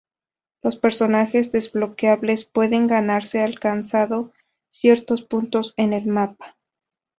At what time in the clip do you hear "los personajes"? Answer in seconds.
0.63-1.51